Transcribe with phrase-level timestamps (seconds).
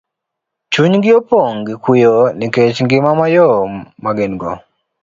[0.71, 3.71] chunygi opong' gi kuyo nikech ngima mayom
[4.03, 4.51] ma gin go.